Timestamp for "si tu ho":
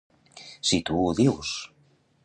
0.69-1.13